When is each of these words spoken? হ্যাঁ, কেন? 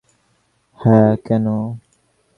হ্যাঁ, 0.79 1.11
কেন? 1.25 1.45